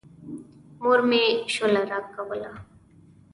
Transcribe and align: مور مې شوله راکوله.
مور 0.81 0.99
مې 1.09 1.23
شوله 1.53 1.81
راکوله. 1.91 2.51